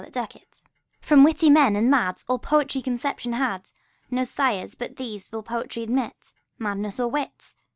[0.01, 0.63] THE POET
[0.99, 3.69] FROM witty men and mad All poetry conception had.
[4.09, 7.53] No sires but these will poetry admit: Madness or wit.